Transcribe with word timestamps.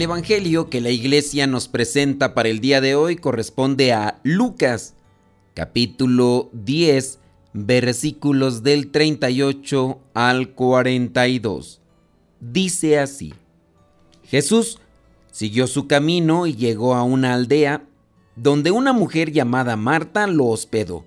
El 0.00 0.04
Evangelio 0.04 0.70
que 0.70 0.80
la 0.80 0.88
iglesia 0.88 1.46
nos 1.46 1.68
presenta 1.68 2.32
para 2.32 2.48
el 2.48 2.60
día 2.60 2.80
de 2.80 2.94
hoy 2.94 3.16
corresponde 3.16 3.92
a 3.92 4.18
Lucas, 4.22 4.94
capítulo 5.52 6.48
10, 6.54 7.18
versículos 7.52 8.62
del 8.62 8.90
38 8.92 10.00
al 10.14 10.54
42. 10.54 11.82
Dice 12.40 12.98
así, 12.98 13.34
Jesús 14.24 14.78
siguió 15.32 15.66
su 15.66 15.86
camino 15.86 16.46
y 16.46 16.54
llegó 16.54 16.94
a 16.94 17.02
una 17.02 17.34
aldea 17.34 17.84
donde 18.36 18.70
una 18.70 18.94
mujer 18.94 19.32
llamada 19.32 19.76
Marta 19.76 20.26
lo 20.26 20.46
hospedó. 20.46 21.04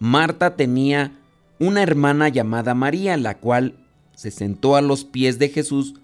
Marta 0.00 0.56
tenía 0.56 1.16
una 1.60 1.80
hermana 1.80 2.28
llamada 2.28 2.74
María, 2.74 3.16
la 3.18 3.38
cual 3.38 3.86
se 4.16 4.32
sentó 4.32 4.74
a 4.74 4.82
los 4.82 5.04
pies 5.04 5.38
de 5.38 5.48
Jesús 5.48 5.94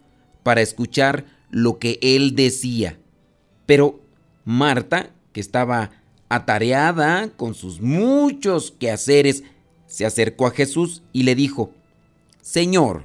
para 0.44 0.60
escuchar 0.60 1.41
lo 1.52 1.78
que 1.78 2.00
él 2.02 2.34
decía. 2.34 2.98
Pero 3.66 4.00
Marta, 4.44 5.10
que 5.32 5.40
estaba 5.40 5.90
atareada 6.28 7.28
con 7.36 7.54
sus 7.54 7.80
muchos 7.80 8.72
quehaceres, 8.72 9.44
se 9.86 10.04
acercó 10.04 10.46
a 10.46 10.50
Jesús 10.50 11.02
y 11.12 11.22
le 11.22 11.36
dijo, 11.36 11.70
Señor, 12.40 13.04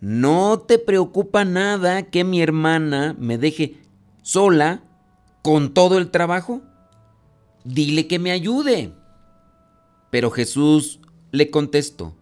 ¿no 0.00 0.58
te 0.58 0.78
preocupa 0.78 1.44
nada 1.44 2.02
que 2.02 2.24
mi 2.24 2.42
hermana 2.42 3.14
me 3.18 3.38
deje 3.38 3.78
sola 4.22 4.82
con 5.42 5.72
todo 5.72 5.96
el 5.96 6.10
trabajo? 6.10 6.60
Dile 7.64 8.06
que 8.06 8.18
me 8.18 8.32
ayude. 8.32 8.92
Pero 10.10 10.30
Jesús 10.30 10.98
le 11.30 11.50
contestó, 11.50 12.16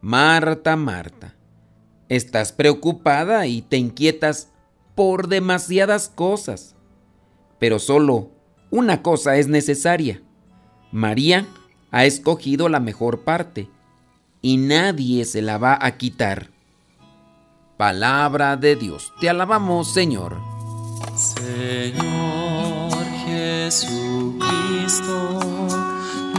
Marta, 0.00 0.76
Marta, 0.76 1.34
estás 2.08 2.52
preocupada 2.52 3.46
y 3.46 3.60
te 3.60 3.76
inquietas 3.76 4.51
por 5.02 5.26
demasiadas 5.26 6.08
cosas. 6.08 6.76
Pero 7.58 7.80
solo 7.80 8.30
una 8.70 9.02
cosa 9.02 9.34
es 9.36 9.48
necesaria. 9.48 10.22
María 10.92 11.48
ha 11.90 12.04
escogido 12.04 12.68
la 12.68 12.78
mejor 12.78 13.22
parte 13.22 13.68
y 14.42 14.58
nadie 14.58 15.24
se 15.24 15.42
la 15.42 15.58
va 15.58 15.76
a 15.80 15.96
quitar. 15.96 16.50
Palabra 17.76 18.56
de 18.56 18.76
Dios. 18.76 19.12
Te 19.20 19.28
alabamos, 19.28 19.92
Señor. 19.92 20.38
Señor 21.16 22.92
Jesucristo, 23.26 24.30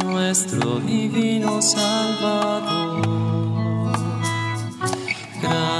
nuestro 0.06 0.80
divino 0.80 1.62
Salvador. 1.62 2.43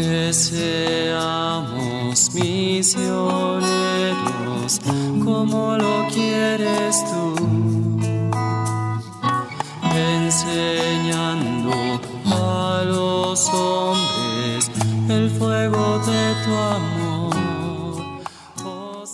Que 0.00 0.32
seamos 0.32 2.32
misioneros 2.34 4.80
como 5.22 5.76
lo 5.76 6.08
quieres 6.08 7.04
tú, 7.04 7.34
enseñando 9.94 12.00
a 12.24 12.82
los 12.86 13.46
hombres 13.50 14.70
el 15.10 15.28
fuego 15.28 15.98
de 15.98 16.34
tu 16.46 16.54
amor. 16.54 17.36
Oh, 18.64 19.04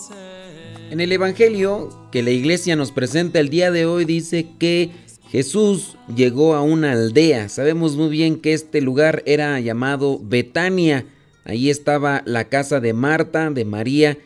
En 0.89 1.01
el 1.01 1.11
Evangelio 1.11 1.89
que 2.13 2.23
la 2.23 2.31
iglesia 2.31 2.77
nos 2.77 2.93
presenta 2.93 3.41
el 3.41 3.49
día 3.49 3.71
de 3.71 3.85
hoy 3.85 4.05
dice 4.05 4.47
que 4.57 4.91
Jesús 5.31 5.97
llegó 6.13 6.55
a 6.55 6.61
una 6.61 6.93
aldea. 6.93 7.49
Sabemos 7.49 7.95
muy 7.95 8.09
bien 8.09 8.39
que 8.39 8.53
este 8.53 8.81
lugar 8.81 9.23
era 9.25 9.59
llamado 9.59 10.19
Betania. 10.23 11.05
Ahí 11.43 11.69
estaba 11.69 12.23
la 12.25 12.45
casa 12.45 12.79
de 12.79 12.93
Marta, 12.93 13.49
de 13.49 13.65
María 13.65 14.17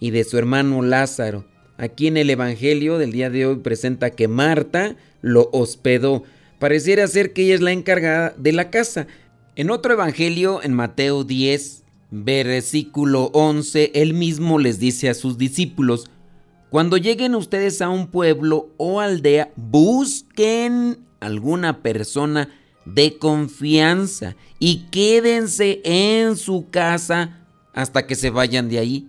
y 0.00 0.10
de 0.10 0.24
su 0.24 0.38
hermano 0.38 0.82
Lázaro. 0.82 1.44
Aquí 1.76 2.06
en 2.06 2.16
el 2.16 2.30
Evangelio 2.30 2.96
del 2.96 3.12
día 3.12 3.28
de 3.28 3.46
hoy 3.46 3.56
presenta 3.56 4.10
que 4.10 4.28
Marta 4.28 4.96
lo 5.20 5.50
hospedó. 5.52 6.22
Pareciera 6.58 7.06
ser 7.06 7.34
que 7.34 7.42
ella 7.42 7.54
es 7.54 7.60
la 7.60 7.72
encargada 7.72 8.34
de 8.38 8.52
la 8.52 8.70
casa. 8.70 9.06
En 9.56 9.70
otro 9.70 9.92
Evangelio, 9.92 10.62
en 10.62 10.72
Mateo 10.72 11.24
10, 11.24 11.84
versículo 12.10 13.30
11, 13.34 13.90
él 13.94 14.14
mismo 14.14 14.58
les 14.58 14.78
dice 14.78 15.10
a 15.10 15.14
sus 15.14 15.36
discípulos, 15.36 16.10
cuando 16.70 16.96
lleguen 16.96 17.34
ustedes 17.34 17.80
a 17.80 17.88
un 17.88 18.08
pueblo 18.08 18.70
o 18.76 19.00
aldea, 19.00 19.52
busquen 19.56 20.98
alguna 21.20 21.82
persona 21.82 22.48
de 22.84 23.18
confianza 23.18 24.36
y 24.58 24.86
quédense 24.90 25.80
en 25.84 26.36
su 26.36 26.70
casa 26.70 27.46
hasta 27.72 28.06
que 28.06 28.14
se 28.14 28.30
vayan 28.30 28.68
de 28.68 28.78
ahí. 28.78 29.08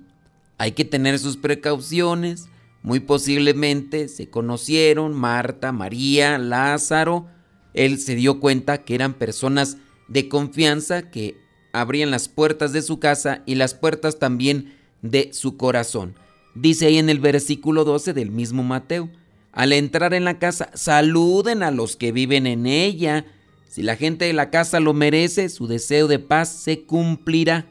Hay 0.58 0.74
que 0.74 0.86
tener 0.86 1.20
sus 1.20 1.38
precauciones. 1.38 2.50
Muy 2.84 3.00
posiblemente 3.00 4.08
se 4.08 4.30
conocieron 4.30 5.14
Marta, 5.14 5.72
María, 5.72 6.38
Lázaro. 6.38 7.28
Él 7.74 8.00
se 8.00 8.16
dio 8.16 8.40
cuenta 8.40 8.84
que 8.84 8.96
eran 8.96 9.14
personas 9.14 9.78
de 10.08 10.30
confianza 10.30 11.10
que 11.10 11.38
abrían 11.74 12.12
las 12.12 12.30
puertas 12.30 12.72
de 12.74 12.82
su 12.82 13.00
casa 13.00 13.44
y 13.46 13.56
las 13.56 13.74
puertas 13.74 14.20
también 14.20 14.74
de 15.02 15.32
su 15.34 15.58
corazón. 15.58 16.16
Dice 16.60 16.88
ahí 16.88 16.98
en 16.98 17.10
el 17.10 17.20
versículo 17.20 17.84
12 17.84 18.14
del 18.14 18.32
mismo 18.32 18.64
Mateo, 18.64 19.12
al 19.52 19.74
entrar 19.74 20.16
en 20.16 20.26
la 20.26 20.40
casa, 20.40 20.72
saluden 20.74 21.62
a 21.62 21.70
los 21.70 21.96
que 21.96 22.12
viven 22.12 22.48
en 22.48 22.66
ella. 22.66 23.26
Si 23.68 23.84
la 23.84 23.96
gente 23.96 24.26
de 24.26 24.34
la 24.34 24.50
casa 24.50 24.80
lo 24.80 24.96
merece, 24.96 25.50
su 25.50 25.68
deseo 25.68 26.08
de 26.08 26.18
paz 26.18 26.50
se 26.50 26.82
cumplirá. 26.82 27.68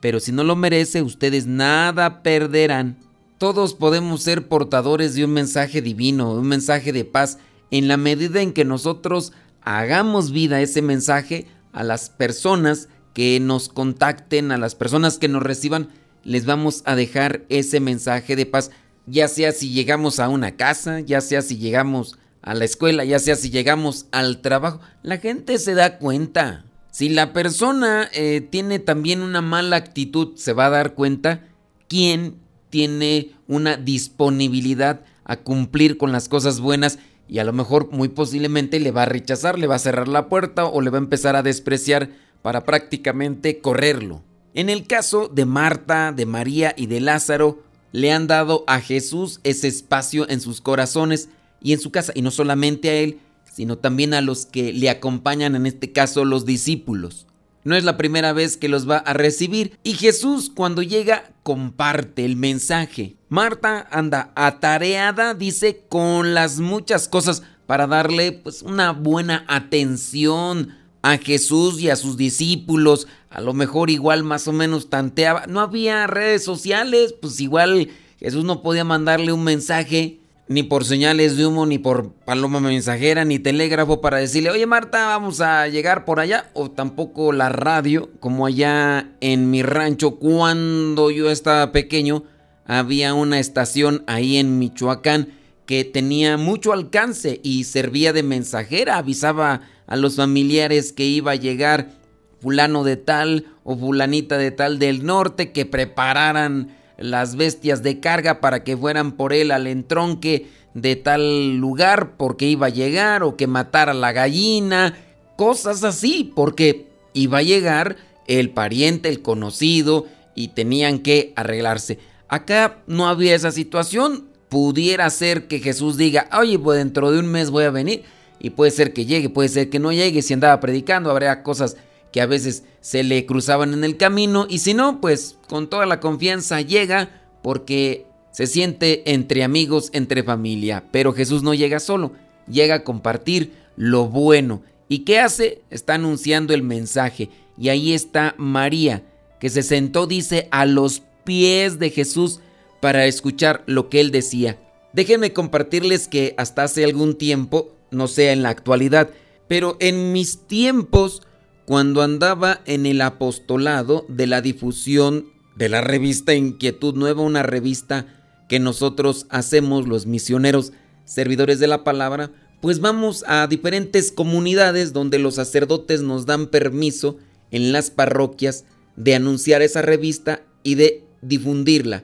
Pero 0.00 0.20
si 0.20 0.30
no 0.30 0.44
lo 0.44 0.54
merece, 0.54 1.02
ustedes 1.02 1.48
nada 1.48 2.22
perderán. 2.22 2.98
Todos 3.38 3.74
podemos 3.74 4.22
ser 4.22 4.46
portadores 4.46 5.16
de 5.16 5.24
un 5.24 5.32
mensaje 5.32 5.82
divino, 5.82 6.32
un 6.32 6.46
mensaje 6.46 6.92
de 6.92 7.04
paz, 7.04 7.38
en 7.72 7.88
la 7.88 7.96
medida 7.96 8.42
en 8.42 8.52
que 8.52 8.64
nosotros 8.64 9.32
hagamos 9.62 10.30
vida 10.30 10.60
ese 10.60 10.82
mensaje 10.82 11.48
a 11.72 11.82
las 11.82 12.10
personas 12.10 12.88
que 13.12 13.40
nos 13.40 13.68
contacten, 13.68 14.52
a 14.52 14.58
las 14.58 14.76
personas 14.76 15.18
que 15.18 15.26
nos 15.26 15.42
reciban 15.42 15.88
les 16.24 16.44
vamos 16.46 16.82
a 16.84 16.94
dejar 16.96 17.44
ese 17.48 17.80
mensaje 17.80 18.36
de 18.36 18.46
paz, 18.46 18.70
ya 19.06 19.28
sea 19.28 19.52
si 19.52 19.70
llegamos 19.70 20.20
a 20.20 20.28
una 20.28 20.56
casa, 20.56 21.00
ya 21.00 21.20
sea 21.20 21.42
si 21.42 21.58
llegamos 21.58 22.18
a 22.42 22.54
la 22.54 22.64
escuela, 22.64 23.04
ya 23.04 23.18
sea 23.18 23.36
si 23.36 23.50
llegamos 23.50 24.06
al 24.12 24.40
trabajo. 24.40 24.80
La 25.02 25.18
gente 25.18 25.58
se 25.58 25.74
da 25.74 25.98
cuenta. 25.98 26.64
Si 26.90 27.08
la 27.08 27.32
persona 27.32 28.08
eh, 28.12 28.40
tiene 28.40 28.78
también 28.78 29.22
una 29.22 29.42
mala 29.42 29.76
actitud, 29.76 30.36
se 30.36 30.52
va 30.52 30.66
a 30.66 30.70
dar 30.70 30.94
cuenta 30.94 31.44
quién 31.88 32.36
tiene 32.68 33.32
una 33.46 33.76
disponibilidad 33.76 35.02
a 35.24 35.36
cumplir 35.36 35.98
con 35.98 36.12
las 36.12 36.28
cosas 36.28 36.60
buenas 36.60 36.98
y 37.28 37.38
a 37.38 37.44
lo 37.44 37.52
mejor 37.52 37.92
muy 37.92 38.08
posiblemente 38.08 38.80
le 38.80 38.90
va 38.90 39.02
a 39.02 39.06
rechazar, 39.06 39.58
le 39.58 39.68
va 39.68 39.76
a 39.76 39.80
cerrar 39.80 40.08
la 40.08 40.28
puerta 40.28 40.64
o 40.64 40.80
le 40.80 40.90
va 40.90 40.98
a 40.98 41.02
empezar 41.02 41.36
a 41.36 41.44
despreciar 41.44 42.10
para 42.42 42.64
prácticamente 42.64 43.60
correrlo. 43.60 44.22
En 44.54 44.68
el 44.68 44.86
caso 44.86 45.28
de 45.28 45.44
Marta, 45.44 46.12
de 46.12 46.26
María 46.26 46.74
y 46.76 46.86
de 46.86 47.00
Lázaro, 47.00 47.62
le 47.92 48.12
han 48.12 48.26
dado 48.26 48.64
a 48.66 48.80
Jesús 48.80 49.40
ese 49.44 49.68
espacio 49.68 50.28
en 50.28 50.40
sus 50.40 50.60
corazones 50.60 51.28
y 51.60 51.72
en 51.72 51.80
su 51.80 51.90
casa, 51.90 52.12
y 52.14 52.22
no 52.22 52.30
solamente 52.30 52.90
a 52.90 52.94
él, 52.94 53.20
sino 53.52 53.78
también 53.78 54.14
a 54.14 54.20
los 54.20 54.46
que 54.46 54.72
le 54.72 54.90
acompañan, 54.90 55.54
en 55.54 55.66
este 55.66 55.92
caso 55.92 56.24
los 56.24 56.46
discípulos. 56.46 57.26
No 57.62 57.76
es 57.76 57.84
la 57.84 57.98
primera 57.98 58.32
vez 58.32 58.56
que 58.56 58.68
los 58.68 58.88
va 58.88 58.98
a 58.98 59.12
recibir. 59.12 59.78
Y 59.82 59.94
Jesús 59.94 60.50
cuando 60.54 60.82
llega 60.82 61.30
comparte 61.42 62.24
el 62.24 62.36
mensaje. 62.36 63.16
Marta 63.28 63.86
anda 63.90 64.32
atareada, 64.34 65.34
dice, 65.34 65.84
con 65.88 66.32
las 66.32 66.58
muchas 66.58 67.06
cosas 67.06 67.42
para 67.66 67.86
darle 67.86 68.32
pues 68.32 68.62
una 68.62 68.92
buena 68.92 69.44
atención 69.46 70.74
a 71.02 71.18
Jesús 71.18 71.80
y 71.80 71.90
a 71.90 71.96
sus 71.96 72.16
discípulos. 72.16 73.06
A 73.30 73.40
lo 73.40 73.54
mejor 73.54 73.90
igual 73.90 74.24
más 74.24 74.48
o 74.48 74.52
menos 74.52 74.90
tanteaba. 74.90 75.46
No 75.46 75.60
había 75.60 76.06
redes 76.08 76.44
sociales, 76.44 77.14
pues 77.20 77.40
igual 77.40 77.88
Jesús 78.18 78.44
no 78.44 78.60
podía 78.60 78.84
mandarle 78.84 79.32
un 79.32 79.44
mensaje 79.44 80.18
ni 80.48 80.64
por 80.64 80.84
señales 80.84 81.36
de 81.36 81.46
humo, 81.46 81.64
ni 81.64 81.78
por 81.78 82.10
paloma 82.12 82.58
mensajera, 82.58 83.24
ni 83.24 83.38
telégrafo 83.38 84.00
para 84.00 84.18
decirle, 84.18 84.50
oye 84.50 84.66
Marta, 84.66 85.06
vamos 85.06 85.40
a 85.40 85.68
llegar 85.68 86.04
por 86.04 86.18
allá, 86.18 86.50
o 86.54 86.72
tampoco 86.72 87.30
la 87.32 87.50
radio, 87.50 88.10
como 88.18 88.46
allá 88.46 89.12
en 89.20 89.48
mi 89.48 89.62
rancho 89.62 90.16
cuando 90.16 91.12
yo 91.12 91.30
estaba 91.30 91.70
pequeño, 91.70 92.24
había 92.66 93.14
una 93.14 93.38
estación 93.38 94.02
ahí 94.08 94.38
en 94.38 94.58
Michoacán 94.58 95.28
que 95.66 95.84
tenía 95.84 96.36
mucho 96.36 96.72
alcance 96.72 97.40
y 97.44 97.62
servía 97.62 98.12
de 98.12 98.24
mensajera, 98.24 98.96
avisaba 98.96 99.60
a 99.86 99.94
los 99.94 100.16
familiares 100.16 100.92
que 100.92 101.04
iba 101.04 101.30
a 101.30 101.36
llegar 101.36 101.99
fulano 102.40 102.84
de 102.84 102.96
tal 102.96 103.46
o 103.64 103.76
fulanita 103.76 104.38
de 104.38 104.50
tal 104.50 104.78
del 104.78 105.04
norte 105.04 105.52
que 105.52 105.66
prepararan 105.66 106.76
las 106.98 107.36
bestias 107.36 107.82
de 107.82 108.00
carga 108.00 108.40
para 108.40 108.64
que 108.64 108.76
fueran 108.76 109.12
por 109.12 109.32
él 109.32 109.50
al 109.50 109.66
entronque 109.66 110.48
de 110.74 110.96
tal 110.96 111.56
lugar 111.56 112.16
porque 112.16 112.46
iba 112.46 112.66
a 112.66 112.70
llegar 112.70 113.22
o 113.22 113.36
que 113.36 113.46
matara 113.46 113.94
la 113.94 114.12
gallina, 114.12 114.96
cosas 115.36 115.84
así, 115.84 116.32
porque 116.34 116.86
iba 117.12 117.38
a 117.38 117.42
llegar 117.42 117.96
el 118.26 118.50
pariente, 118.50 119.08
el 119.08 119.22
conocido 119.22 120.06
y 120.34 120.48
tenían 120.48 121.00
que 121.00 121.32
arreglarse. 121.36 121.98
Acá 122.28 122.78
no 122.86 123.08
había 123.08 123.34
esa 123.34 123.50
situación, 123.50 124.26
pudiera 124.48 125.08
ser 125.10 125.48
que 125.48 125.58
Jesús 125.58 125.96
diga, 125.96 126.28
oye, 126.38 126.58
pues 126.58 126.78
dentro 126.78 127.10
de 127.10 127.18
un 127.18 127.26
mes 127.26 127.50
voy 127.50 127.64
a 127.64 127.70
venir 127.70 128.04
y 128.38 128.50
puede 128.50 128.70
ser 128.70 128.92
que 128.92 129.06
llegue, 129.06 129.28
puede 129.28 129.48
ser 129.48 129.70
que 129.70 129.78
no 129.78 129.92
llegue, 129.92 130.22
si 130.22 130.34
andaba 130.34 130.60
predicando, 130.60 131.10
habría 131.10 131.42
cosas 131.42 131.76
que 132.12 132.20
a 132.20 132.26
veces 132.26 132.64
se 132.80 133.02
le 133.02 133.26
cruzaban 133.26 133.72
en 133.74 133.84
el 133.84 133.96
camino 133.96 134.46
y 134.48 134.58
si 134.58 134.74
no, 134.74 135.00
pues 135.00 135.38
con 135.48 135.68
toda 135.68 135.86
la 135.86 136.00
confianza 136.00 136.60
llega 136.60 137.22
porque 137.42 138.06
se 138.32 138.46
siente 138.46 139.12
entre 139.12 139.44
amigos, 139.44 139.90
entre 139.92 140.22
familia. 140.22 140.84
Pero 140.90 141.12
Jesús 141.12 141.42
no 141.42 141.54
llega 141.54 141.80
solo, 141.80 142.12
llega 142.48 142.76
a 142.76 142.84
compartir 142.84 143.52
lo 143.76 144.06
bueno. 144.06 144.62
¿Y 144.88 145.00
qué 145.00 145.20
hace? 145.20 145.62
Está 145.70 145.94
anunciando 145.94 146.52
el 146.54 146.62
mensaje. 146.62 147.30
Y 147.56 147.68
ahí 147.68 147.92
está 147.92 148.34
María, 148.38 149.04
que 149.38 149.50
se 149.50 149.62
sentó, 149.62 150.06
dice, 150.06 150.48
a 150.50 150.66
los 150.66 151.02
pies 151.24 151.78
de 151.78 151.90
Jesús 151.90 152.40
para 152.80 153.06
escuchar 153.06 153.62
lo 153.66 153.88
que 153.88 154.00
él 154.00 154.10
decía. 154.10 154.58
Déjenme 154.92 155.32
compartirles 155.32 156.08
que 156.08 156.34
hasta 156.36 156.64
hace 156.64 156.84
algún 156.84 157.16
tiempo, 157.16 157.76
no 157.90 158.08
sé 158.08 158.32
en 158.32 158.42
la 158.42 158.48
actualidad, 158.48 159.10
pero 159.46 159.76
en 159.80 160.12
mis 160.12 160.46
tiempos 160.46 161.22
cuando 161.70 162.02
andaba 162.02 162.62
en 162.66 162.84
el 162.84 163.00
apostolado 163.00 164.04
de 164.08 164.26
la 164.26 164.40
difusión 164.40 165.26
de 165.54 165.68
la 165.68 165.80
revista 165.80 166.34
Inquietud 166.34 166.96
Nueva, 166.96 167.22
una 167.22 167.44
revista 167.44 168.08
que 168.48 168.58
nosotros 168.58 169.26
hacemos 169.30 169.86
los 169.86 170.04
misioneros 170.04 170.72
servidores 171.04 171.60
de 171.60 171.68
la 171.68 171.84
palabra, 171.84 172.32
pues 172.60 172.80
vamos 172.80 173.22
a 173.28 173.46
diferentes 173.46 174.10
comunidades 174.10 174.92
donde 174.92 175.20
los 175.20 175.36
sacerdotes 175.36 176.02
nos 176.02 176.26
dan 176.26 176.48
permiso 176.48 177.18
en 177.52 177.70
las 177.70 177.92
parroquias 177.92 178.64
de 178.96 179.14
anunciar 179.14 179.62
esa 179.62 179.80
revista 179.80 180.42
y 180.64 180.74
de 180.74 181.04
difundirla. 181.22 182.02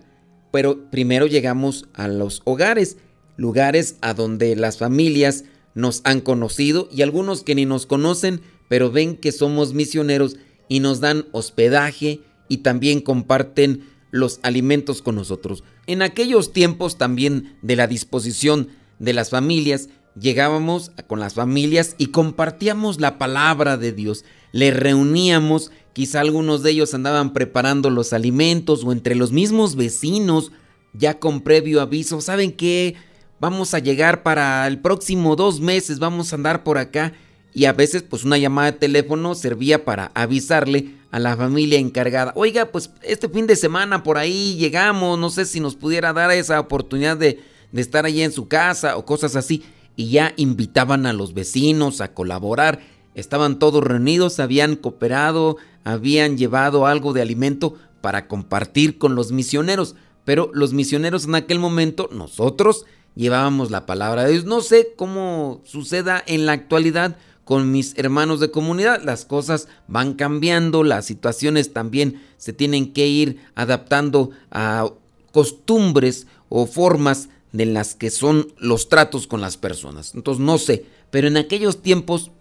Pero 0.52 0.88
primero 0.92 1.26
llegamos 1.26 1.88
a 1.92 2.06
los 2.06 2.40
hogares, 2.44 2.98
lugares 3.36 3.96
a 4.00 4.14
donde 4.14 4.54
las 4.54 4.78
familias 4.78 5.42
nos 5.74 6.02
han 6.04 6.20
conocido 6.20 6.88
y 6.92 7.02
algunos 7.02 7.42
que 7.42 7.56
ni 7.56 7.66
nos 7.66 7.86
conocen 7.86 8.42
pero 8.68 8.90
ven 8.90 9.16
que 9.16 9.32
somos 9.32 9.74
misioneros 9.74 10.36
y 10.68 10.80
nos 10.80 11.00
dan 11.00 11.26
hospedaje 11.32 12.20
y 12.48 12.58
también 12.58 13.00
comparten 13.00 13.84
los 14.10 14.40
alimentos 14.42 15.02
con 15.02 15.16
nosotros. 15.16 15.64
En 15.86 16.02
aquellos 16.02 16.52
tiempos 16.52 16.98
también 16.98 17.56
de 17.62 17.76
la 17.76 17.86
disposición 17.86 18.68
de 18.98 19.12
las 19.12 19.30
familias, 19.30 19.88
llegábamos 20.18 20.92
con 21.06 21.20
las 21.20 21.34
familias 21.34 21.94
y 21.98 22.06
compartíamos 22.06 23.00
la 23.00 23.18
palabra 23.18 23.76
de 23.76 23.92
Dios. 23.92 24.24
Le 24.52 24.70
reuníamos, 24.70 25.70
quizá 25.92 26.20
algunos 26.20 26.62
de 26.62 26.70
ellos 26.70 26.94
andaban 26.94 27.32
preparando 27.32 27.90
los 27.90 28.12
alimentos 28.12 28.84
o 28.84 28.92
entre 28.92 29.14
los 29.14 29.32
mismos 29.32 29.76
vecinos, 29.76 30.52
ya 30.92 31.18
con 31.18 31.42
previo 31.42 31.80
aviso, 31.80 32.20
¿saben 32.20 32.52
qué? 32.52 32.94
Vamos 33.38 33.74
a 33.74 33.80
llegar 33.80 34.22
para 34.22 34.66
el 34.66 34.80
próximo 34.80 35.36
dos 35.36 35.60
meses, 35.60 35.98
vamos 35.98 36.32
a 36.32 36.36
andar 36.36 36.64
por 36.64 36.78
acá 36.78 37.12
y 37.56 37.64
a 37.64 37.72
veces 37.72 38.02
pues 38.02 38.22
una 38.22 38.36
llamada 38.36 38.70
de 38.70 38.76
teléfono 38.76 39.34
servía 39.34 39.86
para 39.86 40.12
avisarle 40.12 40.90
a 41.10 41.18
la 41.18 41.38
familia 41.38 41.78
encargada, 41.78 42.34
oiga 42.36 42.66
pues 42.66 42.90
este 43.00 43.30
fin 43.30 43.46
de 43.46 43.56
semana 43.56 44.02
por 44.02 44.18
ahí 44.18 44.56
llegamos, 44.56 45.18
no 45.18 45.30
sé 45.30 45.46
si 45.46 45.58
nos 45.58 45.74
pudiera 45.74 46.12
dar 46.12 46.30
esa 46.32 46.60
oportunidad 46.60 47.16
de, 47.16 47.40
de 47.72 47.80
estar 47.80 48.04
allí 48.04 48.20
en 48.20 48.32
su 48.32 48.46
casa 48.46 48.98
o 48.98 49.06
cosas 49.06 49.36
así. 49.36 49.64
Y 49.96 50.10
ya 50.10 50.34
invitaban 50.36 51.06
a 51.06 51.14
los 51.14 51.32
vecinos 51.32 52.02
a 52.02 52.12
colaborar, 52.12 52.82
estaban 53.14 53.58
todos 53.58 53.82
reunidos, 53.82 54.38
habían 54.38 54.76
cooperado, 54.76 55.56
habían 55.82 56.36
llevado 56.36 56.86
algo 56.86 57.14
de 57.14 57.22
alimento 57.22 57.76
para 58.02 58.28
compartir 58.28 58.98
con 58.98 59.14
los 59.14 59.32
misioneros, 59.32 59.94
pero 60.26 60.50
los 60.52 60.74
misioneros 60.74 61.24
en 61.24 61.36
aquel 61.36 61.58
momento, 61.58 62.10
nosotros, 62.12 62.84
llevábamos 63.14 63.70
la 63.70 63.86
palabra 63.86 64.24
de 64.24 64.32
Dios. 64.32 64.44
No 64.44 64.60
sé 64.60 64.92
cómo 64.94 65.62
suceda 65.64 66.22
en 66.26 66.44
la 66.44 66.52
actualidad, 66.52 67.16
con 67.46 67.70
mis 67.70 67.96
hermanos 67.96 68.40
de 68.40 68.50
comunidad. 68.50 69.04
Las 69.04 69.24
cosas 69.24 69.68
van 69.86 70.14
cambiando, 70.14 70.82
las 70.82 71.06
situaciones 71.06 71.72
también 71.72 72.20
se 72.38 72.52
tienen 72.52 72.92
que 72.92 73.06
ir 73.06 73.38
adaptando 73.54 74.30
a 74.50 74.90
costumbres 75.30 76.26
o 76.48 76.66
formas 76.66 77.28
de 77.52 77.66
las 77.66 77.94
que 77.94 78.10
son 78.10 78.52
los 78.58 78.88
tratos 78.88 79.28
con 79.28 79.40
las 79.40 79.56
personas. 79.56 80.12
Entonces 80.16 80.44
no 80.44 80.58
sé, 80.58 80.86
pero 81.12 81.28
en 81.28 81.36
aquellos 81.36 81.82
tiempos 81.82 82.32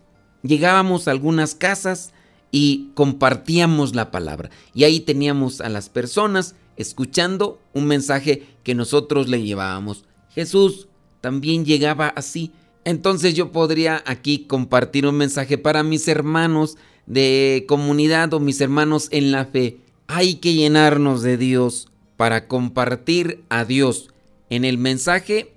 llegábamos 0.42 1.08
a 1.08 1.12
algunas 1.12 1.54
casas 1.54 2.12
y 2.50 2.90
compartíamos 2.96 3.94
la 3.94 4.10
palabra. 4.10 4.50
Y 4.74 4.86
ahí 4.86 5.02
teníamos 5.02 5.62
a 5.62 5.70
las 5.70 5.88
personas 5.88 6.56
escuchando 6.78 7.62
un 7.74 7.86
mensaje 7.86 8.48
que 8.64 8.74
nosotros 8.74 9.30
le 9.30 9.44
llevábamos. 9.44 10.04
Jesús 10.32 10.88
también 11.22 11.64
llegaba 11.64 12.08
así 12.08 12.52
entonces 12.86 13.34
yo 13.34 13.52
podría 13.52 14.04
aquí 14.06 14.46
compartir 14.46 15.08
un 15.08 15.16
mensaje 15.16 15.58
para 15.58 15.84
mis 15.84 16.08
hermanos 16.08 16.78
de 17.08 17.66
comunidad 17.68 18.34
o 18.34 18.40
mis 18.40 18.62
hermanos 18.62 19.10
en 19.12 19.32
la 19.32 19.46
fe. 19.46 19.80
Hay 20.08 20.36
que 20.36 20.54
llenarnos 20.54 21.24
de 21.24 21.38
Dios 21.38 21.88
para 22.16 22.48
compartir 22.48 23.44
a 23.50 23.66
Dios 23.66 24.12
en 24.52 24.66
el 24.66 24.78
mensaje, 24.78 25.52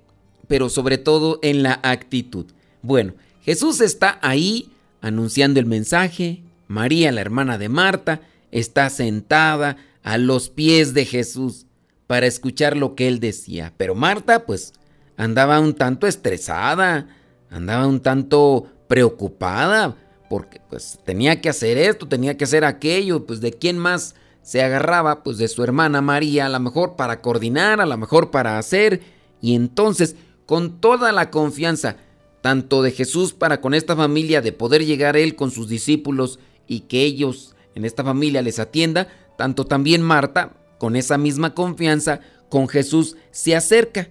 pero 0.47 0.69
sobre 0.69 0.97
todo 0.97 1.39
en 1.43 1.61
la 1.61 1.79
actitud. 1.83 2.47
Bueno, 2.81 3.13
Jesús 3.43 3.79
está 3.79 4.17
ahí 4.23 4.71
anunciando 5.01 5.59
el 5.59 5.67
mensaje. 5.67 6.41
María, 6.67 7.11
la 7.11 7.21
hermana 7.21 7.59
de 7.59 7.69
Marta, 7.69 8.21
está 8.51 8.89
sentada 8.89 9.77
a 10.01 10.17
los 10.17 10.49
pies 10.49 10.95
de 10.95 11.05
Jesús 11.05 11.67
para 12.07 12.25
escuchar 12.25 12.75
lo 12.75 12.95
que 12.95 13.07
él 13.07 13.19
decía. 13.19 13.73
Pero 13.77 13.93
Marta, 13.93 14.45
pues, 14.45 14.73
andaba 15.15 15.59
un 15.59 15.75
tanto 15.75 16.07
estresada 16.07 17.07
andaba 17.49 17.87
un 17.87 17.99
tanto 17.99 18.67
preocupada 18.87 19.95
porque 20.29 20.61
pues 20.69 20.99
tenía 21.03 21.41
que 21.41 21.49
hacer 21.49 21.77
esto, 21.77 22.07
tenía 22.07 22.37
que 22.37 22.43
hacer 22.43 22.63
aquello, 22.63 23.25
pues 23.25 23.41
de 23.41 23.51
quién 23.51 23.77
más 23.77 24.15
se 24.41 24.61
agarraba, 24.61 25.23
pues 25.23 25.37
de 25.37 25.47
su 25.47 25.63
hermana 25.63 26.01
María, 26.01 26.45
a 26.45 26.49
lo 26.49 26.59
mejor 26.59 26.95
para 26.95 27.21
coordinar, 27.21 27.81
a 27.81 27.85
lo 27.85 27.97
mejor 27.97 28.31
para 28.31 28.57
hacer, 28.57 29.01
y 29.41 29.55
entonces 29.55 30.15
con 30.45 30.79
toda 30.79 31.11
la 31.11 31.29
confianza, 31.31 31.97
tanto 32.41 32.81
de 32.81 32.91
Jesús 32.91 33.33
para 33.33 33.59
con 33.59 33.73
esta 33.73 33.95
familia, 33.95 34.41
de 34.41 34.53
poder 34.53 34.85
llegar 34.85 35.17
él 35.17 35.35
con 35.35 35.51
sus 35.51 35.67
discípulos 35.67 36.39
y 36.67 36.81
que 36.81 37.03
ellos 37.03 37.55
en 37.75 37.85
esta 37.85 38.03
familia 38.03 38.41
les 38.41 38.59
atienda, 38.59 39.07
tanto 39.37 39.65
también 39.65 40.01
Marta, 40.01 40.53
con 40.77 40.95
esa 40.95 41.17
misma 41.17 41.53
confianza, 41.53 42.21
con 42.49 42.67
Jesús 42.67 43.17
se 43.31 43.55
acerca 43.55 44.09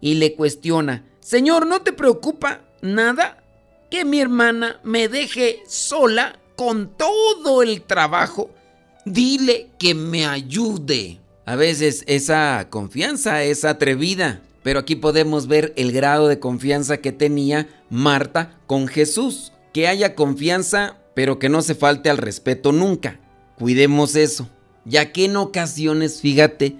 y 0.00 0.14
le 0.14 0.34
cuestiona, 0.34 1.04
Señor, 1.20 1.66
¿no 1.66 1.82
te 1.82 1.92
preocupa 1.92 2.60
nada 2.82 3.42
que 3.90 4.04
mi 4.04 4.20
hermana 4.20 4.80
me 4.84 5.08
deje 5.08 5.62
sola 5.66 6.38
con 6.56 6.90
todo 6.96 7.62
el 7.62 7.82
trabajo. 7.82 8.50
Dile 9.04 9.68
que 9.78 9.94
me 9.94 10.26
ayude. 10.26 11.20
A 11.46 11.56
veces 11.56 12.04
esa 12.06 12.68
confianza 12.70 13.42
es 13.42 13.64
atrevida, 13.64 14.42
pero 14.62 14.78
aquí 14.78 14.94
podemos 14.94 15.48
ver 15.48 15.72
el 15.76 15.90
grado 15.90 16.28
de 16.28 16.38
confianza 16.38 16.98
que 16.98 17.12
tenía 17.12 17.68
Marta 17.88 18.58
con 18.66 18.86
Jesús. 18.86 19.52
Que 19.72 19.88
haya 19.88 20.14
confianza, 20.14 20.96
pero 21.14 21.38
que 21.38 21.48
no 21.48 21.62
se 21.62 21.74
falte 21.74 22.10
al 22.10 22.18
respeto 22.18 22.72
nunca. 22.72 23.18
Cuidemos 23.58 24.14
eso, 24.16 24.48
ya 24.84 25.12
que 25.12 25.26
en 25.26 25.36
ocasiones, 25.36 26.20
fíjate, 26.20 26.76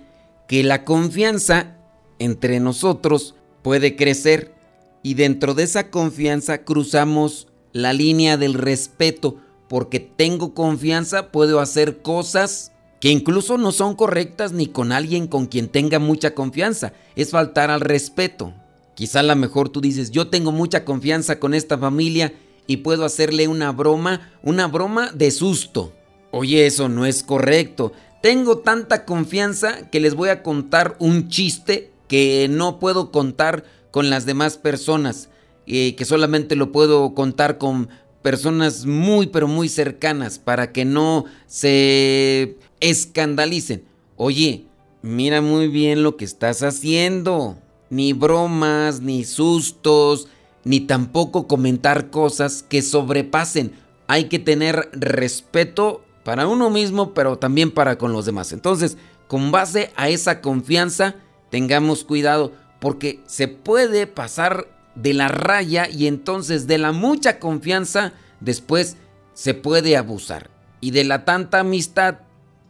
que 0.46 0.62
la 0.64 0.84
confianza 0.84 1.76
entre 2.18 2.60
nosotros 2.60 3.34
puede 3.62 3.96
crecer 3.96 4.54
y 5.02 5.14
dentro 5.14 5.54
de 5.54 5.62
esa 5.62 5.90
confianza 5.90 6.64
cruzamos 6.64 7.48
la 7.72 7.92
línea 7.92 8.36
del 8.36 8.54
respeto, 8.54 9.36
porque 9.68 10.00
tengo 10.00 10.54
confianza, 10.54 11.30
puedo 11.30 11.60
hacer 11.60 12.02
cosas 12.02 12.72
que 13.00 13.08
incluso 13.08 13.56
no 13.56 13.72
son 13.72 13.94
correctas 13.94 14.52
ni 14.52 14.66
con 14.66 14.92
alguien 14.92 15.26
con 15.26 15.46
quien 15.46 15.68
tenga 15.68 15.98
mucha 15.98 16.34
confianza. 16.34 16.92
Es 17.16 17.30
faltar 17.30 17.70
al 17.70 17.80
respeto. 17.80 18.52
Quizá 18.94 19.20
a 19.20 19.22
lo 19.22 19.34
mejor 19.36 19.70
tú 19.70 19.80
dices, 19.80 20.10
yo 20.10 20.28
tengo 20.28 20.52
mucha 20.52 20.84
confianza 20.84 21.38
con 21.38 21.54
esta 21.54 21.78
familia 21.78 22.34
y 22.66 22.78
puedo 22.78 23.04
hacerle 23.04 23.48
una 23.48 23.72
broma, 23.72 24.30
una 24.42 24.66
broma 24.66 25.10
de 25.12 25.30
susto. 25.30 25.94
Oye, 26.30 26.66
eso 26.66 26.88
no 26.90 27.06
es 27.06 27.22
correcto. 27.22 27.92
Tengo 28.22 28.58
tanta 28.58 29.06
confianza 29.06 29.88
que 29.88 30.00
les 30.00 30.14
voy 30.14 30.28
a 30.28 30.42
contar 30.42 30.96
un 30.98 31.28
chiste 31.30 31.90
que 32.06 32.48
no 32.50 32.78
puedo 32.78 33.10
contar 33.10 33.64
con 33.90 34.10
las 34.10 34.26
demás 34.26 34.56
personas, 34.56 35.28
y 35.66 35.92
que 35.92 36.04
solamente 36.04 36.56
lo 36.56 36.72
puedo 36.72 37.14
contar 37.14 37.58
con 37.58 37.88
personas 38.22 38.86
muy 38.86 39.28
pero 39.28 39.48
muy 39.48 39.68
cercanas 39.68 40.38
para 40.38 40.72
que 40.72 40.84
no 40.84 41.24
se 41.46 42.58
escandalicen. 42.80 43.84
Oye, 44.16 44.66
mira 45.02 45.40
muy 45.40 45.68
bien 45.68 46.02
lo 46.02 46.16
que 46.16 46.24
estás 46.24 46.62
haciendo. 46.62 47.56
Ni 47.88 48.12
bromas, 48.12 49.00
ni 49.00 49.24
sustos, 49.24 50.28
ni 50.64 50.80
tampoco 50.80 51.48
comentar 51.48 52.10
cosas 52.10 52.62
que 52.62 52.82
sobrepasen. 52.82 53.72
Hay 54.06 54.24
que 54.24 54.38
tener 54.38 54.90
respeto 54.92 56.04
para 56.24 56.46
uno 56.46 56.70
mismo, 56.70 57.14
pero 57.14 57.38
también 57.38 57.70
para 57.70 57.98
con 57.98 58.12
los 58.12 58.26
demás. 58.26 58.52
Entonces, 58.52 58.96
con 59.26 59.50
base 59.50 59.90
a 59.96 60.08
esa 60.08 60.40
confianza, 60.40 61.16
tengamos 61.50 62.04
cuidado, 62.04 62.52
porque 62.80 63.20
se 63.26 63.48
puede 63.48 64.06
pasar 64.06 64.68
de 64.94 65.14
la 65.14 65.28
raya 65.28 65.88
y 65.88 66.06
entonces 66.06 66.66
de 66.66 66.78
la 66.78 66.92
mucha 66.92 67.38
confianza, 67.38 68.12
después 68.40 68.96
se 69.34 69.54
puede 69.54 69.96
abusar. 69.96 70.50
Y 70.80 70.90
de 70.90 71.04
la 71.04 71.24
tanta 71.24 71.60
amistad 71.60 72.18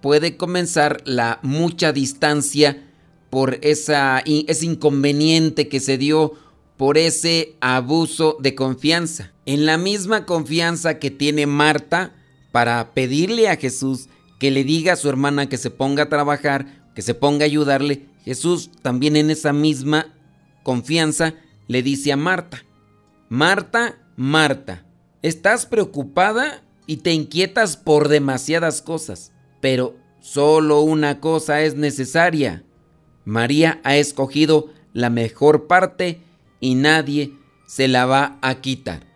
puede 0.01 0.37
comenzar 0.37 1.03
la 1.05 1.39
mucha 1.43 1.93
distancia 1.93 2.87
por 3.31 3.59
esa, 3.63 4.23
ese 4.27 4.67
inconveniente 4.67 5.69
que 5.69 5.81
se 5.81 5.97
dio 5.97 6.35
por 6.77 6.99
ese 6.99 7.57
abuso 7.61 8.37
de 8.41 8.55
confianza. 8.55 9.33
En 9.47 9.67
la 9.67 9.79
misma 9.79 10.27
confianza 10.27 10.99
que 10.99 11.11
tiene 11.11 11.47
Marta, 11.47 12.15
para 12.53 12.93
pedirle 12.95 13.49
a 13.49 13.57
Jesús 13.57 14.09
que 14.39 14.51
le 14.51 14.65
diga 14.65 14.95
a 14.95 14.97
su 14.97 15.09
hermana 15.09 15.49
que 15.49 15.57
se 15.57 15.71
ponga 15.71 16.05
a 16.05 16.09
trabajar, 16.09 16.67
que 16.95 17.03
se 17.03 17.15
ponga 17.15 17.45
a 17.45 17.47
ayudarle, 17.47 18.07
Jesús 18.25 18.71
también 18.83 19.17
en 19.17 19.31
esa 19.31 19.53
misma 19.53 20.15
confianza 20.63 21.35
le 21.69 21.83
dice 21.83 22.13
a 22.13 22.17
Marta, 22.17 22.65
Marta, 23.29 23.99
Marta, 24.17 24.85
estás 25.23 25.67
preocupada 25.67 26.63
y 26.87 26.99
te 26.99 27.13
inquietas 27.13 27.77
por 27.77 28.09
demasiadas 28.09 28.83
cosas, 28.83 29.33
pero 29.61 29.97
solo 30.21 30.81
una 30.81 31.21
cosa 31.21 31.63
es 31.63 31.77
necesaria. 31.77 32.65
María 33.25 33.81
ha 33.85 33.97
escogido 33.97 34.71
la 34.93 35.11
mejor 35.11 35.67
parte 35.67 36.21
y 36.59 36.75
nadie 36.75 37.35
se 37.67 37.87
la 37.87 38.07
va 38.07 38.39
a 38.43 38.57
quitar. 38.57 39.07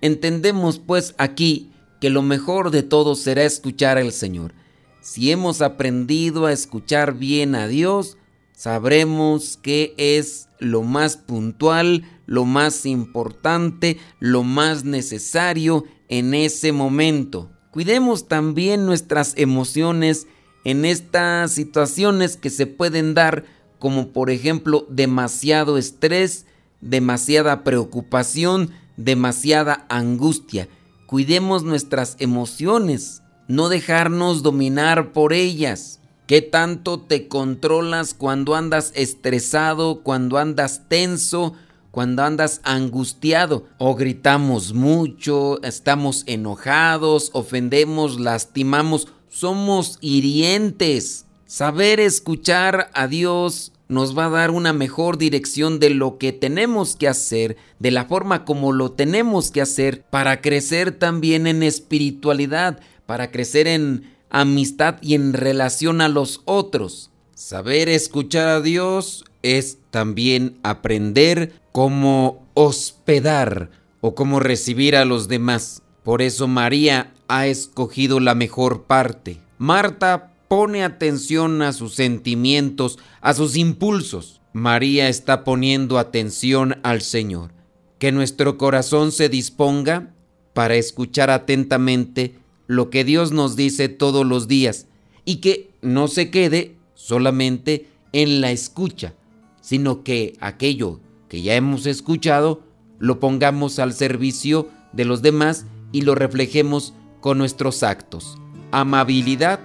Entendemos 0.00 0.78
pues 0.78 1.14
aquí 1.16 1.72
que 2.00 2.10
lo 2.10 2.20
mejor 2.20 2.70
de 2.70 2.82
todo 2.82 3.14
será 3.14 3.44
escuchar 3.44 3.96
al 3.96 4.12
Señor. 4.12 4.52
Si 5.00 5.30
hemos 5.30 5.62
aprendido 5.62 6.44
a 6.44 6.52
escuchar 6.52 7.14
bien 7.14 7.54
a 7.54 7.66
Dios, 7.66 8.18
sabremos 8.54 9.58
que 9.60 9.94
es 9.96 10.48
lo 10.58 10.82
más 10.82 11.16
puntual, 11.16 12.04
lo 12.26 12.44
más 12.44 12.86
importante, 12.86 13.98
lo 14.20 14.42
más 14.42 14.84
necesario 14.84 15.84
en 16.08 16.34
ese 16.34 16.72
momento. 16.72 17.50
Cuidemos 17.70 18.28
también 18.28 18.86
nuestras 18.86 19.34
emociones 19.36 20.26
en 20.64 20.84
estas 20.84 21.52
situaciones 21.52 22.36
que 22.36 22.50
se 22.50 22.66
pueden 22.66 23.14
dar, 23.14 23.44
como 23.78 24.12
por 24.12 24.30
ejemplo 24.30 24.86
demasiado 24.88 25.76
estrés, 25.76 26.46
demasiada 26.80 27.64
preocupación, 27.64 28.70
demasiada 28.96 29.86
angustia. 29.88 30.68
Cuidemos 31.06 31.64
nuestras 31.64 32.16
emociones, 32.18 33.22
no 33.48 33.68
dejarnos 33.68 34.42
dominar 34.42 35.12
por 35.12 35.32
ellas. 35.32 36.00
¿Qué 36.26 36.40
tanto 36.40 37.00
te 37.00 37.28
controlas 37.28 38.14
cuando 38.14 38.54
andas 38.54 38.92
estresado, 38.94 40.00
cuando 40.02 40.38
andas 40.38 40.88
tenso, 40.88 41.52
cuando 41.90 42.22
andas 42.22 42.62
angustiado? 42.64 43.66
O 43.76 43.94
gritamos 43.94 44.72
mucho, 44.72 45.62
estamos 45.62 46.24
enojados, 46.26 47.28
ofendemos, 47.34 48.18
lastimamos, 48.18 49.08
somos 49.28 49.98
hirientes. 50.00 51.26
Saber 51.44 52.00
escuchar 52.00 52.90
a 52.94 53.06
Dios 53.06 53.72
nos 53.88 54.16
va 54.16 54.24
a 54.24 54.30
dar 54.30 54.50
una 54.50 54.72
mejor 54.72 55.18
dirección 55.18 55.78
de 55.78 55.90
lo 55.90 56.16
que 56.16 56.32
tenemos 56.32 56.96
que 56.96 57.06
hacer, 57.06 57.58
de 57.78 57.90
la 57.90 58.06
forma 58.06 58.46
como 58.46 58.72
lo 58.72 58.92
tenemos 58.92 59.50
que 59.50 59.60
hacer, 59.60 60.04
para 60.08 60.40
crecer 60.40 60.92
también 60.92 61.46
en 61.46 61.62
espiritualidad, 61.62 62.80
para 63.04 63.30
crecer 63.30 63.66
en 63.66 64.13
amistad 64.34 64.96
y 65.00 65.14
en 65.14 65.32
relación 65.32 66.00
a 66.00 66.08
los 66.08 66.42
otros. 66.44 67.10
Saber 67.34 67.88
escuchar 67.88 68.48
a 68.48 68.60
Dios 68.60 69.24
es 69.42 69.78
también 69.92 70.58
aprender 70.64 71.60
cómo 71.70 72.44
hospedar 72.54 73.70
o 74.00 74.16
cómo 74.16 74.40
recibir 74.40 74.96
a 74.96 75.04
los 75.04 75.28
demás. 75.28 75.82
Por 76.02 76.20
eso 76.20 76.48
María 76.48 77.14
ha 77.28 77.46
escogido 77.46 78.18
la 78.18 78.34
mejor 78.34 78.82
parte. 78.82 79.38
Marta 79.58 80.32
pone 80.48 80.82
atención 80.82 81.62
a 81.62 81.72
sus 81.72 81.94
sentimientos, 81.94 82.98
a 83.20 83.34
sus 83.34 83.56
impulsos. 83.56 84.40
María 84.52 85.08
está 85.08 85.44
poniendo 85.44 85.96
atención 85.96 86.80
al 86.82 87.02
Señor. 87.02 87.52
Que 88.00 88.10
nuestro 88.10 88.58
corazón 88.58 89.12
se 89.12 89.28
disponga 89.28 90.12
para 90.54 90.74
escuchar 90.74 91.30
atentamente 91.30 92.34
lo 92.66 92.90
que 92.90 93.04
Dios 93.04 93.32
nos 93.32 93.56
dice 93.56 93.88
todos 93.88 94.26
los 94.26 94.48
días 94.48 94.86
y 95.24 95.36
que 95.36 95.70
no 95.82 96.08
se 96.08 96.30
quede 96.30 96.76
solamente 96.94 97.88
en 98.12 98.40
la 98.40 98.50
escucha, 98.50 99.14
sino 99.60 100.02
que 100.02 100.36
aquello 100.40 101.00
que 101.28 101.42
ya 101.42 101.54
hemos 101.54 101.86
escuchado 101.86 102.62
lo 102.98 103.20
pongamos 103.20 103.78
al 103.78 103.92
servicio 103.92 104.68
de 104.92 105.04
los 105.04 105.22
demás 105.22 105.66
y 105.92 106.02
lo 106.02 106.14
reflejemos 106.14 106.94
con 107.20 107.38
nuestros 107.38 107.82
actos. 107.82 108.38
Amabilidad 108.70 109.60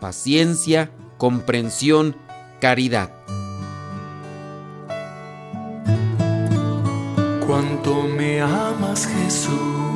paciencia, 0.00 0.90
comprensión, 1.18 2.16
caridad. 2.60 3.10
Cuánto 7.46 8.02
me 8.02 8.40
amas 8.40 9.06
Jesús, 9.06 9.95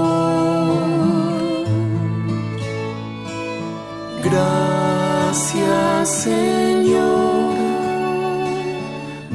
Gracias 4.31 6.09
Señor, 6.23 7.53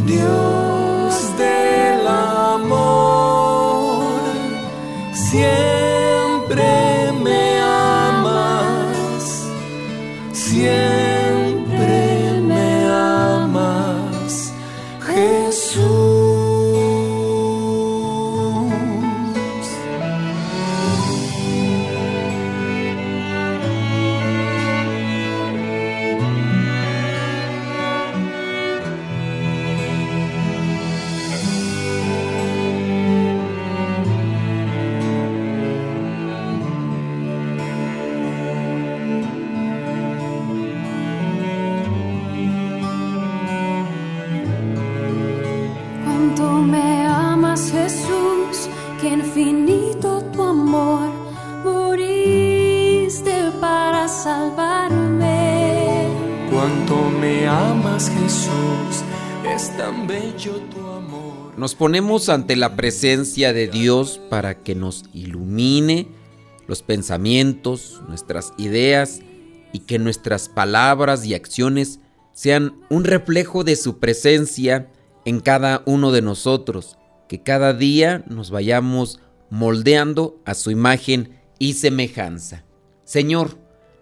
Dios 0.07 1.37
del 1.37 2.07
amor. 2.09 3.45
Siempre 5.13 5.76
es 59.55 59.77
tan 59.77 60.07
bello 60.07 60.61
tu 60.73 60.87
amor. 60.87 61.53
Nos 61.57 61.75
ponemos 61.75 62.29
ante 62.29 62.57
la 62.57 62.77
presencia 62.77 63.53
de 63.53 63.69
Dios 63.69 64.21
para 64.29 64.63
que 64.63 64.75
nos 64.75 65.05
ilumine 65.13 66.09
los 66.67 66.83
pensamientos, 66.83 68.03
nuestras 68.09 68.53
ideas 68.59 69.21
y 69.73 69.81
que 69.81 69.99
nuestras 69.99 70.49
palabras 70.49 71.25
y 71.25 71.35
acciones 71.35 72.01
sean 72.33 72.81
un 72.91 73.05
reflejo 73.05 73.65
de 73.65 73.77
su 73.77 73.99
presencia 73.99 74.91
en 75.25 75.41
cada 75.41 75.83
uno 75.87 76.13
de 76.13 76.23
nosotros, 76.23 76.99
que 77.29 77.43
cada 77.43 77.73
día 77.73 78.25
nos 78.29 78.51
vayamos 78.51 79.21
moldeando 79.51 80.41
a 80.45 80.55
su 80.55 80.71
imagen 80.71 81.41
y 81.59 81.75
semejanza. 81.75 82.65
Señor, 83.05 83.57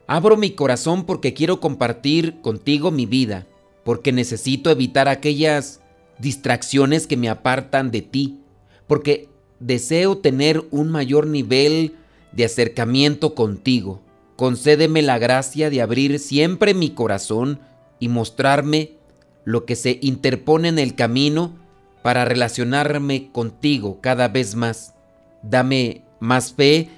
abro 0.07 0.37
mi 0.37 0.51
corazón 0.51 1.05
porque 1.05 1.35
quiero 1.35 1.61
compartir 1.61 2.41
contigo 2.41 2.91
mi 2.91 3.07
vida, 3.07 3.47
porque 3.85 4.13
necesito 4.13 4.71
evitar 4.71 5.09
aquellas 5.09 5.81
distracciones 6.19 7.07
que 7.07 7.17
me 7.17 7.29
apartan 7.29 7.91
de 7.91 8.03
ti, 8.03 8.41
porque 8.87 9.29
deseo 9.61 10.19
tener 10.19 10.65
un 10.71 10.91
mayor 10.91 11.27
nivel 11.27 11.95
de 12.33 12.45
acercamiento 12.45 13.35
contigo. 13.35 14.01
Concédeme 14.37 15.03
la 15.03 15.19
gracia 15.19 15.71
de 15.71 15.81
abrir 15.81 16.19
siempre 16.19 16.75
mi 16.75 16.91
corazón 16.91 17.61
y 18.01 18.09
mostrarme 18.09 18.93
lo 19.45 19.65
que 19.65 19.77
se 19.77 19.99
interpone 20.03 20.69
en 20.69 20.79
el 20.79 20.95
camino 20.95 21.55
para 22.03 22.25
relacionarme 22.25 23.31
contigo 23.31 24.01
cada 24.01 24.29
vez 24.29 24.57
más. 24.57 24.95
Dame 25.43 26.03
más 26.21 26.53
fe, 26.53 26.89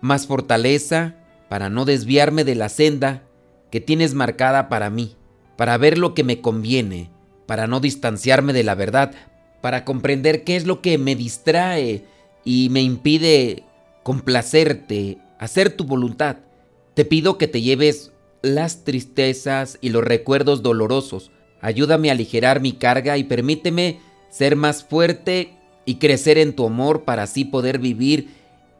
más 0.00 0.26
fortaleza 0.26 1.14
para 1.48 1.68
no 1.68 1.84
desviarme 1.84 2.44
de 2.44 2.54
la 2.54 2.68
senda 2.68 3.22
que 3.70 3.80
tienes 3.80 4.14
marcada 4.14 4.68
para 4.68 4.90
mí, 4.90 5.16
para 5.56 5.76
ver 5.78 5.98
lo 5.98 6.14
que 6.14 6.24
me 6.24 6.40
conviene, 6.40 7.10
para 7.46 7.66
no 7.66 7.80
distanciarme 7.80 8.52
de 8.52 8.62
la 8.62 8.74
verdad, 8.74 9.12
para 9.60 9.84
comprender 9.84 10.44
qué 10.44 10.56
es 10.56 10.66
lo 10.66 10.82
que 10.82 10.98
me 10.98 11.16
distrae 11.16 12.04
y 12.44 12.68
me 12.70 12.82
impide 12.82 13.64
complacerte, 14.02 15.18
hacer 15.38 15.70
tu 15.70 15.84
voluntad. 15.84 16.36
Te 16.94 17.04
pido 17.04 17.38
que 17.38 17.48
te 17.48 17.60
lleves 17.60 18.12
las 18.42 18.84
tristezas 18.84 19.78
y 19.80 19.90
los 19.90 20.04
recuerdos 20.04 20.62
dolorosos. 20.62 21.30
Ayúdame 21.60 22.08
a 22.08 22.12
aligerar 22.12 22.60
mi 22.60 22.72
carga 22.72 23.18
y 23.18 23.24
permíteme 23.24 24.00
ser 24.30 24.56
más 24.56 24.84
fuerte 24.84 25.56
y 25.84 25.96
crecer 25.96 26.38
en 26.38 26.54
tu 26.54 26.66
amor 26.66 27.04
para 27.04 27.24
así 27.24 27.44
poder 27.44 27.78
vivir 27.78 28.28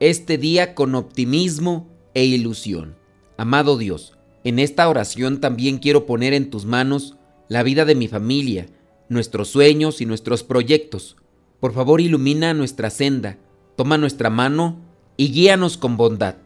este 0.01 0.39
día 0.39 0.75
con 0.75 0.95
optimismo 0.95 1.89
e 2.15 2.25
ilusión. 2.25 2.97
Amado 3.37 3.79
Dios, 3.79 4.16
en 4.47 4.61
esta 4.61 4.89
oración 4.89 5.41
también 5.41 5.79
quiero 5.79 6.07
poner 6.07 6.33
en 6.33 6.51
tus 6.51 6.67
manos 6.67 7.17
la 7.49 7.65
vida 7.65 7.85
de 7.85 7.97
mi 7.97 8.07
familia, 8.07 8.67
nuestros 9.09 9.49
sueños 9.49 10.01
y 10.01 10.07
nuestros 10.07 10.45
proyectos. 10.45 11.17
Por 11.59 11.73
favor, 11.73 12.01
ilumina 12.01 12.55
nuestra 12.55 12.91
senda, 12.91 13.39
toma 13.75 13.99
nuestra 13.99 14.31
mano 14.31 14.79
y 15.17 15.33
guíanos 15.33 15.77
con 15.77 15.97
bondad. 15.97 16.37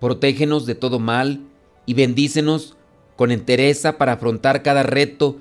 Protégenos 0.00 0.66
de 0.66 0.74
todo 0.74 0.98
mal 0.98 1.44
y 1.86 1.94
bendícenos 1.94 2.76
con 3.16 3.30
entereza 3.30 3.96
para 3.96 4.12
afrontar 4.12 4.62
cada 4.62 4.82
reto 4.82 5.38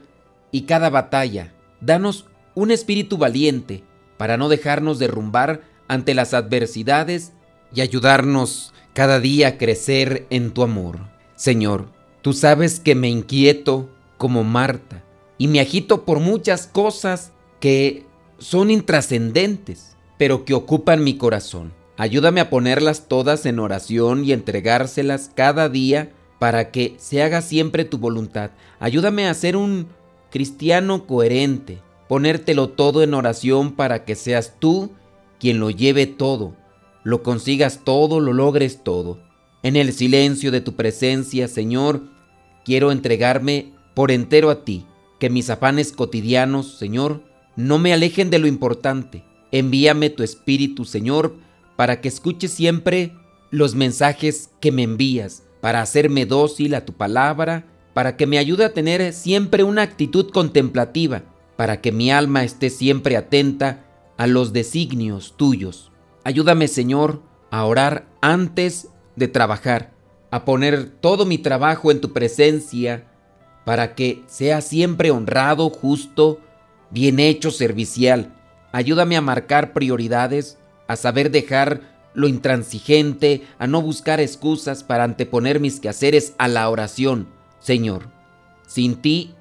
y 0.54 0.62
cada 0.62 0.90
batalla. 0.90 1.54
Danos 1.82 2.28
un 2.54 2.72
espíritu 2.72 3.18
valiente 3.18 3.84
para 4.16 4.38
no 4.38 4.48
dejarnos 4.48 5.00
derrumbar 5.00 5.64
ante 5.90 6.14
las 6.14 6.34
adversidades 6.34 7.34
y 7.74 7.82
ayudarnos 7.82 8.74
cada 8.94 9.20
día 9.20 9.50
a 9.50 9.58
crecer 9.58 10.28
en 10.30 10.52
tu 10.52 10.64
amor. 10.64 11.14
Señor, 11.36 11.95
tú 12.26 12.34
sabes 12.34 12.80
que 12.80 12.96
me 12.96 13.08
inquieto 13.08 13.88
como 14.18 14.44
Marta 14.44 15.04
y 15.38 15.48
me 15.48 15.60
agito 15.60 16.06
por 16.06 16.20
muchas 16.20 16.66
cosas 16.66 17.34
que 17.60 18.08
son 18.40 18.72
intrascendentes, 18.72 19.96
pero 20.18 20.44
que 20.44 20.56
ocupan 20.56 21.04
mi 21.04 21.18
corazón. 21.18 21.72
Ayúdame 21.98 22.42
a 22.42 22.50
ponerlas 22.50 23.08
todas 23.08 23.46
en 23.46 23.60
oración 23.60 24.26
y 24.26 24.32
entregárselas 24.32 25.30
cada 25.36 25.70
día 25.70 26.14
para 26.40 26.72
que 26.72 26.96
se 26.98 27.22
haga 27.22 27.44
siempre 27.44 27.86
tu 27.86 28.00
voluntad. 28.00 28.50
Ayúdame 28.80 29.28
a 29.28 29.34
ser 29.36 29.56
un 29.56 29.86
cristiano 30.32 31.06
coherente, 31.06 31.78
ponértelo 32.10 32.70
todo 32.70 33.04
en 33.04 33.14
oración 33.14 33.74
para 33.74 34.04
que 34.04 34.16
seas 34.16 34.56
tú 34.58 34.90
quien 35.40 35.60
lo 35.60 35.70
lleve 35.70 36.08
todo, 36.08 36.56
lo 37.04 37.22
consigas 37.22 37.82
todo, 37.84 38.20
lo 38.20 38.34
logres 38.34 38.84
todo. 38.84 39.20
En 39.62 39.76
el 39.76 39.94
silencio 39.94 40.50
de 40.50 40.62
tu 40.62 40.76
presencia, 40.76 41.48
Señor, 41.48 42.15
quiero 42.66 42.92
entregarme 42.92 43.72
por 43.94 44.12
entero 44.12 44.50
a 44.50 44.66
ti, 44.66 44.86
que 45.20 45.30
mis 45.30 45.50
afanes 45.50 45.94
cotidianos, 45.94 46.78
Señor, 46.78 47.24
no 47.56 47.80
me 47.80 47.94
alejen 47.94 48.30
de 48.30 48.40
lo 48.40 48.48
importante. 48.48 49.24
Envíame 49.52 50.10
tu 50.10 50.24
Espíritu, 50.24 50.84
Señor, 50.84 51.38
para 51.78 52.02
que 52.02 52.10
escuche 52.10 52.50
siempre 52.50 53.14
los 53.52 53.76
mensajes 53.76 54.50
que 54.60 54.72
me 54.74 54.84
envías, 54.84 55.44
para 55.62 55.82
hacerme 55.82 56.26
dócil 56.26 56.76
a 56.76 56.84
tu 56.84 56.94
palabra, 56.94 57.66
para 57.94 58.18
que 58.18 58.28
me 58.28 58.38
ayude 58.38 58.66
a 58.66 58.74
tener 58.74 59.14
siempre 59.14 59.64
una 59.64 59.84
actitud 59.84 60.30
contemplativa, 60.32 61.24
para 61.56 61.80
que 61.80 61.94
mi 61.94 62.12
alma 62.12 62.44
esté 62.44 62.70
siempre 62.70 63.16
atenta 63.16 63.86
a 64.18 64.28
los 64.28 64.52
designios 64.52 65.36
tuyos. 65.38 65.92
Ayúdame, 66.26 66.68
Señor, 66.68 67.22
a 67.52 67.64
orar 67.64 68.08
antes 68.20 68.90
de 69.16 69.30
trabajar, 69.30 69.94
a 70.36 70.44
poner 70.44 70.90
todo 70.90 71.26
mi 71.26 71.38
trabajo 71.38 71.92
en 71.92 72.02
tu 72.02 72.12
presencia, 72.12 73.06
para 73.64 73.96
que 73.96 74.22
sea 74.28 74.60
siempre 74.60 75.10
honrado, 75.10 75.70
justo, 75.70 76.42
bien 76.90 77.22
hecho, 77.22 77.52
servicial. 77.52 78.34
Ayúdame 78.74 79.16
a 79.16 79.22
marcar 79.22 79.72
prioridades 79.72 80.58
a 80.90 80.98
saber 80.98 81.32
dejar 81.32 81.80
lo 82.14 82.28
intransigente, 82.28 83.44
a 83.60 83.66
no 83.66 83.82
buscar 83.82 84.20
excusas 84.20 84.84
para 84.84 85.06
anteponer 85.06 85.62
mis 85.62 85.80
quehaceres 85.80 86.34
a 86.38 86.50
la 86.50 86.70
oración. 86.70 87.30
Señor, 87.60 88.10
sin 88.68 88.98
ti 88.98 89.34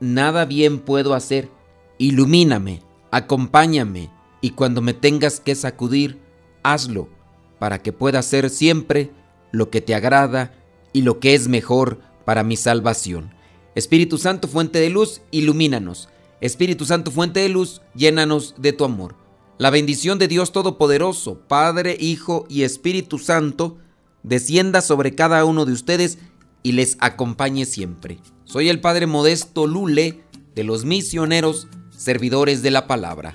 nada 0.00 0.46
bien 0.46 0.78
puedo 0.78 1.12
hacer. 1.12 1.50
Ilumíname, 1.98 2.80
acompáñame, 3.10 4.10
y 4.40 4.52
cuando 4.52 4.80
me 4.80 4.94
tengas 4.94 5.40
que 5.40 5.54
sacudir, 5.54 6.18
hazlo, 6.62 7.10
para 7.58 7.82
que 7.82 7.92
pueda 7.92 8.20
hacer 8.20 8.48
siempre 8.48 9.10
lo 9.52 9.70
que 9.70 9.80
te 9.80 9.94
agrada 9.94 10.52
y 10.92 11.02
lo 11.02 11.20
que 11.20 11.34
es 11.34 11.48
mejor 11.48 12.00
para 12.24 12.42
mi 12.42 12.56
salvación. 12.56 13.30
Espíritu 13.74 14.18
Santo, 14.18 14.48
fuente 14.48 14.80
de 14.80 14.90
luz, 14.90 15.20
ilumínanos. 15.30 16.08
Espíritu 16.40 16.84
Santo, 16.84 17.10
fuente 17.10 17.40
de 17.40 17.48
luz, 17.48 17.82
llénanos 17.94 18.54
de 18.58 18.72
tu 18.72 18.84
amor. 18.84 19.14
La 19.58 19.70
bendición 19.70 20.18
de 20.18 20.28
Dios 20.28 20.52
Todopoderoso, 20.52 21.40
Padre, 21.48 21.96
Hijo 21.98 22.46
y 22.48 22.62
Espíritu 22.62 23.18
Santo, 23.18 23.78
descienda 24.22 24.80
sobre 24.80 25.14
cada 25.14 25.44
uno 25.44 25.64
de 25.64 25.72
ustedes 25.72 26.18
y 26.62 26.72
les 26.72 26.96
acompañe 27.00 27.64
siempre. 27.64 28.18
Soy 28.44 28.68
el 28.68 28.80
Padre 28.80 29.06
Modesto 29.06 29.66
Lule 29.66 30.20
de 30.54 30.64
los 30.64 30.84
misioneros 30.84 31.68
servidores 31.90 32.62
de 32.62 32.70
la 32.70 32.86
palabra. 32.86 33.32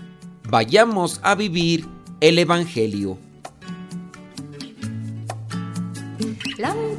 Vayamos 0.50 1.20
a 1.24 1.36
vivir 1.36 1.88
el 2.22 2.40
Evangelio. 2.40 3.18